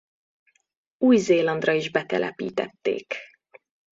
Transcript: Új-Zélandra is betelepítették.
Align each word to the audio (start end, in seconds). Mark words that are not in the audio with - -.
Új-Zélandra 0.97 1.71
is 1.73 1.91
betelepítették. 1.91 3.15